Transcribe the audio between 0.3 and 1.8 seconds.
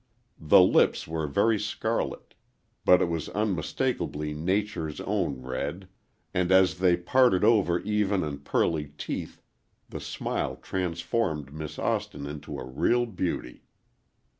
The lips were very